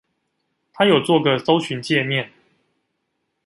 [0.73, 2.31] 他有做個搜尋介面